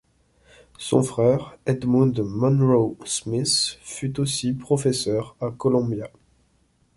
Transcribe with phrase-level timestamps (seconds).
[0.79, 6.09] Son frère, Edmund Munroe Smith, fut aussi professeur à Colombia.